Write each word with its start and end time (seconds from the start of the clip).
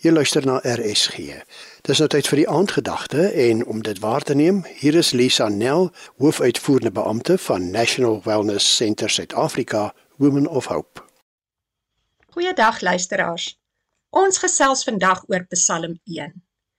Jy 0.00 0.14
luister 0.16 0.46
na 0.48 0.54
RSG. 0.64 1.34
Dis 1.84 1.98
nou 2.00 2.06
tyd 2.08 2.24
vir 2.30 2.40
die 2.40 2.46
aandgedagte 2.48 3.26
en 3.42 3.58
om 3.68 3.82
dit 3.84 3.98
waar 4.00 4.24
te 4.24 4.32
neem, 4.32 4.62
hier 4.80 4.96
is 4.96 5.10
Lisa 5.12 5.50
Nel, 5.52 5.90
hoofuitvoerende 6.16 6.92
beampte 6.96 7.36
van 7.44 7.66
National 7.70 8.16
Wellness 8.24 8.64
Centre 8.76 9.10
Suid-Afrika, 9.12 9.90
Women 10.16 10.46
of 10.48 10.70
Hope. 10.72 11.04
Goeiedag 12.32 12.80
luisteraars. 12.80 13.50
Ons 14.08 14.40
gesels 14.40 14.86
vandag 14.88 15.20
oor 15.28 15.44
Psalm 15.52 15.98
1. 16.08 16.32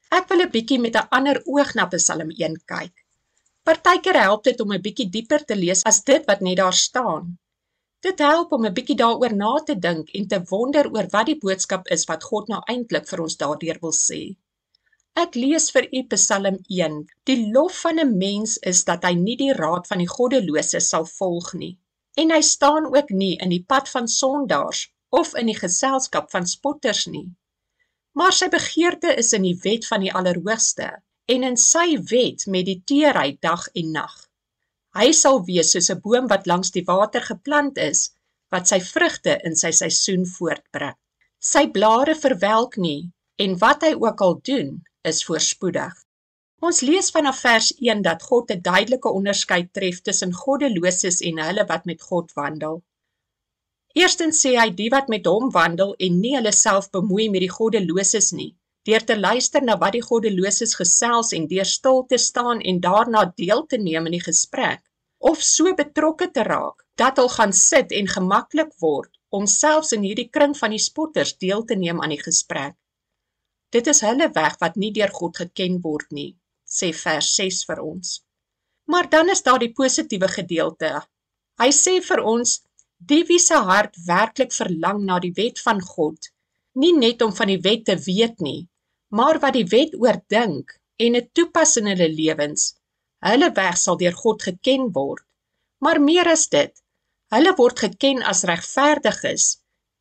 Ek 0.09 0.25
wil 0.33 0.41
'n 0.41 0.49
bietjie 0.57 0.79
met 0.81 0.97
'n 0.97 1.07
ander 1.13 1.41
oog 1.45 1.75
na 1.77 1.85
Psalm 1.93 2.33
1 2.33 2.57
kyk. 2.65 3.05
Partykeer 3.63 4.17
help 4.17 4.43
dit 4.43 4.61
om 4.61 4.73
'n 4.73 4.81
bietjie 4.81 5.09
dieper 5.09 5.45
te 5.45 5.55
lees 5.55 5.83
as 5.83 6.01
dit 6.03 6.25
wat 6.25 6.41
net 6.41 6.57
daar 6.57 6.73
staan. 6.73 7.37
Dit 8.01 8.19
help 8.19 8.53
om 8.55 8.63
'n 8.65 8.73
bietjie 8.77 8.95
daaroor 8.99 9.33
na 9.39 9.49
te 9.65 9.73
dink 9.79 10.07
en 10.19 10.27
te 10.27 10.37
wonder 10.51 10.87
oor 10.93 11.07
wat 11.15 11.27
die 11.29 11.37
boodskap 11.41 11.89
is 11.95 12.05
wat 12.11 12.23
God 12.29 12.47
nou 12.47 12.61
eintlik 12.73 13.05
vir 13.09 13.21
ons 13.25 13.37
daardeur 13.41 13.77
wil 13.83 13.93
sê. 13.97 14.21
Ek 15.23 15.35
lees 15.35 15.67
vir 15.75 15.87
u 15.99 16.01
Psalm 16.13 16.57
1. 16.79 16.95
Die 17.29 17.51
lof 17.57 17.81
van 17.81 17.99
'n 17.99 18.17
mens 18.17 18.57
is 18.71 18.83
dat 18.89 19.03
hy 19.03 19.13
nie 19.19 19.35
die 19.43 19.53
raad 19.53 19.87
van 19.87 20.01
die 20.01 20.09
goddeloses 20.15 20.89
sal 20.89 21.05
volg 21.05 21.53
nie 21.53 21.77
en 22.23 22.31
hy 22.31 22.41
staan 22.41 22.85
ook 22.95 23.09
nie 23.09 23.35
in 23.43 23.49
die 23.49 23.63
pad 23.73 23.89
van 23.89 24.07
sondaars 24.07 24.81
of 25.09 25.35
in 25.35 25.45
die 25.45 25.59
geselskap 25.59 26.31
van 26.31 26.47
spotters 26.47 27.05
nie. 27.05 27.27
Maar 28.17 28.33
sy 28.33 28.49
begeerte 28.49 29.13
is 29.17 29.33
in 29.33 29.43
die 29.43 29.59
wet 29.63 29.87
van 29.87 30.01
die 30.01 30.13
Allerhoogste 30.13 30.89
en 31.25 31.43
in 31.43 31.57
sy 31.57 31.99
wet 32.09 32.47
mediteer 32.47 33.13
hy 33.21 33.37
dag 33.39 33.67
en 33.73 33.91
nag. 33.91 34.30
Hy 34.99 35.11
sal 35.15 35.37
wees 35.47 35.69
soos 35.71 35.89
'n 35.93 36.01
boom 36.05 36.25
wat 36.31 36.47
langs 36.51 36.71
die 36.75 36.83
water 36.87 37.23
geplant 37.27 37.77
is, 37.89 37.99
wat 38.51 38.67
sy 38.67 38.79
vrugte 38.93 39.37
in 39.47 39.55
sy 39.61 39.71
seisoen 39.71 40.25
voortbring. 40.35 40.97
Sy 41.51 41.63
blare 41.77 42.15
verwelk 42.23 42.75
nie 42.77 43.11
en 43.45 43.57
wat 43.63 43.85
hy 43.87 43.93
ook 44.05 44.21
al 44.27 44.35
doen, 44.49 44.73
is 45.11 45.23
voorspoedig. 45.27 45.93
Ons 46.61 46.81
lees 46.85 47.09
vanaf 47.15 47.39
vers 47.45 47.71
1 47.79 48.03
dat 48.07 48.27
God 48.29 48.51
'n 48.51 48.61
duidelike 48.61 49.09
onderskeid 49.19 49.73
tref 49.73 50.01
tussen 50.01 50.33
goddeloses 50.43 51.21
en 51.29 51.39
hulle 51.45 51.65
wat 51.71 51.85
met 51.85 52.01
God 52.09 52.33
wandel. 52.33 52.83
Eerstens 53.93 54.43
sê 54.43 54.51
hy 54.59 54.69
die 54.81 54.89
wat 54.89 55.07
met 55.07 55.25
hom 55.25 55.49
wandel 55.51 55.95
en 55.97 56.19
nie 56.19 56.35
hulle 56.35 56.51
self 56.51 56.91
bemoei 56.91 57.29
met 57.29 57.41
die 57.47 57.55
goddeloses 57.57 58.31
nie, 58.31 58.51
deur 58.89 59.03
te 59.05 59.17
luister 59.19 59.63
na 59.63 59.77
wat 59.81 59.93
die 59.97 60.05
goddeloses 60.05 60.73
gesels 60.79 61.31
en 61.37 61.47
deur 61.51 61.67
stil 61.69 62.05
te 62.09 62.17
staan 62.17 62.61
en 62.71 62.79
daarna 62.81 63.25
deel 63.37 63.65
te 63.69 63.77
neem 63.77 64.07
in 64.09 64.17
die 64.17 64.25
gesprek 64.27 64.81
of 65.31 65.43
so 65.45 65.73
betrokke 65.77 66.31
te 66.33 66.43
raak 66.47 66.81
dat 67.01 67.19
hulle 67.21 67.33
gaan 67.35 67.53
sit 67.53 67.93
en 67.97 68.09
gemaklik 68.09 68.71
word 68.81 69.11
om 69.37 69.45
selfs 69.47 69.93
in 69.97 70.03
hierdie 70.07 70.29
kring 70.37 70.55
van 70.57 70.73
die 70.73 70.81
spotters 70.81 71.35
deel 71.43 71.63
te 71.65 71.77
neem 71.77 72.01
aan 72.01 72.13
die 72.15 72.23
gesprek. 72.23 72.75
Dit 73.71 73.87
is 73.87 74.01
hulle 74.03 74.27
weg 74.35 74.57
wat 74.63 74.75
nie 74.81 74.91
deur 74.97 75.13
God 75.15 75.37
geken 75.43 75.77
word 75.85 76.09
nie, 76.17 76.31
sê 76.67 76.91
vers 77.03 77.29
6 77.37 77.61
vir 77.69 77.83
ons. 77.85 78.17
Maar 78.91 79.07
dan 79.13 79.31
is 79.31 79.45
daar 79.45 79.61
die 79.61 79.71
positiewe 79.77 80.27
gedeelte. 80.27 80.91
Hy 81.61 81.69
sê 81.71 81.99
vir 82.03 82.23
ons 82.33 82.57
die 82.97 83.21
wie 83.29 83.39
se 83.39 83.61
hart 83.69 83.95
werklik 84.07 84.51
verlang 84.57 85.05
na 85.05 85.21
die 85.23 85.33
wet 85.37 85.61
van 85.63 85.79
God, 85.93 86.27
nie 86.81 86.91
net 86.97 87.21
om 87.21 87.31
van 87.37 87.53
die 87.53 87.61
wet 87.63 87.85
te 87.87 87.95
weet 88.09 88.43
nie, 88.43 88.67
maar 89.11 89.39
wat 89.43 89.57
die 89.57 89.67
wet 89.67 89.95
oordink 89.99 90.71
en 91.03 91.17
dit 91.17 91.27
toepas 91.35 91.75
in 91.81 91.89
hulle 91.91 92.07
lewens, 92.11 92.71
hulle 93.27 93.49
weg 93.57 93.77
sal 93.77 93.97
deur 93.99 94.15
God 94.15 94.43
geken 94.47 94.91
word. 94.95 95.25
Maar 95.83 95.99
meer 96.01 96.29
as 96.31 96.47
dit, 96.53 96.71
hulle 97.35 97.53
word 97.57 97.83
geken 97.83 98.21
as 98.31 98.45
regverdiges 98.47 99.47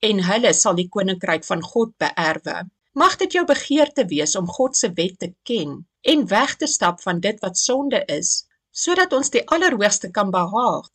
en 0.07 0.23
hulle 0.29 0.53
sal 0.57 0.77
die 0.79 0.89
koninkryk 0.95 1.45
van 1.49 1.65
God 1.73 1.93
beerwe. 2.01 2.63
Mag 3.01 3.17
dit 3.21 3.35
jou 3.37 3.45
begeerte 3.49 4.07
wees 4.11 4.37
om 4.39 4.49
God 4.51 4.77
se 4.77 4.93
wet 4.97 5.19
te 5.23 5.33
ken 5.49 5.77
en 6.13 6.27
weg 6.31 6.57
te 6.63 6.69
stap 6.71 7.03
van 7.03 7.21
dit 7.21 7.39
wat 7.45 7.59
sonde 7.59 8.03
is, 8.11 8.47
sodat 8.71 9.13
ons 9.17 9.31
die 9.35 9.45
Allerhoogste 9.47 10.11
kan 10.15 10.31
behaag 10.35 10.89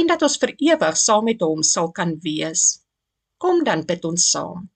en 0.00 0.08
dat 0.10 0.22
ons 0.24 0.36
vir 0.40 0.54
ewig 0.72 0.96
saam 1.00 1.24
met 1.28 1.44
hom 1.44 1.62
sal 1.64 1.92
kan 1.92 2.16
wees. 2.24 2.64
Kom 3.38 3.62
dan 3.64 3.84
bid 3.88 4.04
ons 4.04 4.30
saam. 4.32 4.68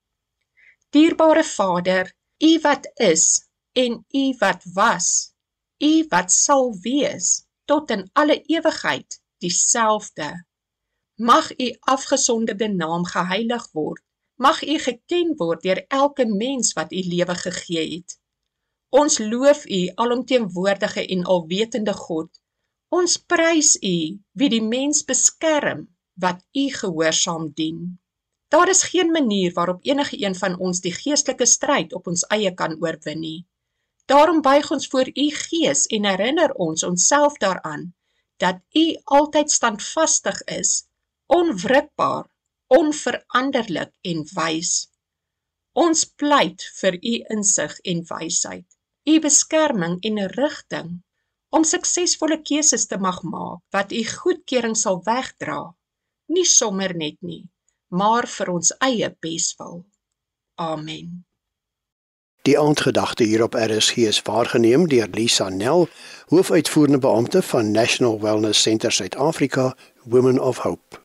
Dierbare 0.93 1.43
Vader, 1.43 2.13
U 2.43 2.59
wat 2.59 2.91
is 2.99 3.47
en 3.71 4.05
U 4.11 4.23
wat 4.39 4.63
was, 4.73 5.33
U 5.79 6.05
wat 6.09 6.31
sal 6.31 6.73
wees 6.81 7.45
tot 7.65 7.91
in 7.95 8.09
alle 8.13 8.41
ewigheid 8.41 9.21
dieselfde. 9.37 10.27
Mag 11.15 11.51
U 11.59 11.67
afgesonderde 11.79 12.67
naam 12.67 13.05
geheilig 13.05 13.69
word. 13.71 14.03
Mag 14.35 14.59
U 14.63 14.75
geken 14.79 15.31
word 15.39 15.63
deur 15.63 15.85
elke 15.87 16.25
mens 16.25 16.73
wat 16.73 16.91
U 16.91 16.99
lewe 17.13 17.35
gegee 17.45 17.87
het. 17.95 18.19
Ons 18.89 19.17
loof 19.23 19.63
U 19.65 19.81
alomteenwoordige 19.95 21.07
en 21.15 21.23
alwetende 21.23 21.93
God. 21.93 22.29
Ons 22.89 23.17
prys 23.17 23.77
U 23.79 23.97
wie 24.39 24.49
die 24.51 24.63
mens 24.63 25.05
beskerm 25.07 25.87
wat 26.19 26.43
U 26.51 26.67
gehoorsaam 26.81 27.53
dien. 27.55 27.79
Daar 28.53 28.69
is 28.69 28.83
geen 28.83 29.11
manier 29.11 29.53
waarop 29.53 29.79
enige 29.81 30.25
een 30.25 30.35
van 30.35 30.59
ons 30.59 30.79
die 30.81 30.93
geestelike 30.93 31.45
stryd 31.45 31.93
op 31.97 32.07
ons 32.07 32.21
eie 32.35 32.53
kan 32.53 32.75
oorwin 32.81 33.19
nie. 33.19 33.45
Daarom 34.05 34.41
buig 34.45 34.67
ons 34.71 34.87
voor 34.87 35.07
U 35.07 35.23
Gees 35.37 35.85
en 35.85 36.05
herinner 36.05 36.51
ons 36.65 36.83
onsself 36.83 37.37
daaraan 37.41 37.95
dat 38.37 38.59
U 38.77 38.83
altyd 39.03 39.51
standvastig 39.51 40.41
is, 40.43 40.85
onwrikbaar, 41.25 42.27
onveranderlik 42.67 43.89
en 44.01 44.21
wys. 44.35 44.73
Ons 45.85 46.03
pleit 46.05 46.65
vir 46.81 46.97
U 47.01 47.13
insig 47.37 47.73
en 47.93 48.03
wysheid, 48.11 48.67
U 49.09 49.19
beskerming 49.19 49.97
en 50.11 50.21
rigting 50.35 50.91
om 51.49 51.65
suksesvolle 51.65 52.37
keuses 52.41 52.85
te 52.85 53.01
mag 53.01 53.23
maak 53.23 53.65
wat 53.73 53.97
U 53.97 54.05
goedkeuring 54.13 54.77
sal 54.77 55.01
wegdra, 55.09 55.59
nie 56.29 56.45
sommer 56.45 56.93
net 56.93 57.17
nie 57.21 57.41
maar 57.93 58.27
vir 58.27 58.49
ons 58.53 58.73
eie 58.81 59.09
beswil. 59.21 59.83
Amen. 60.61 61.21
Die 62.43 62.57
aandgedagte 62.59 63.23
hier 63.23 63.43
op 63.43 63.53
RSG 63.55 64.07
is 64.09 64.21
waargeneem 64.27 64.87
deur 64.91 65.07
Lisa 65.15 65.49
Nel, 65.49 65.87
hoofuitvoerende 66.27 66.99
beampte 66.99 67.41
van 67.41 67.71
National 67.71 68.19
Wellness 68.19 68.61
Centre 68.61 68.91
Suid-Afrika, 68.91 69.75
Women 70.03 70.39
of 70.39 70.57
Hope. 70.57 71.02